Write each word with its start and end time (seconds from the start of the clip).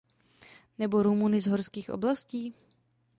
Nebo 0.77 1.03
Rumuny 1.03 1.41
z 1.41 1.47
horských 1.47 1.89
oblastí? 1.89 2.53